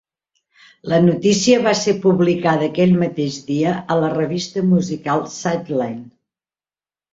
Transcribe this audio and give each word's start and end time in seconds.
La 0.93 0.97
notícia 1.07 1.59
va 1.67 1.73
ser 1.79 1.93
publicada 2.05 2.65
aquell 2.71 2.97
mateix 3.03 3.37
dia 3.51 3.75
a 3.75 3.99
la 4.05 4.11
revista 4.17 4.67
musical 4.73 5.25
Side-Line. 5.37 6.05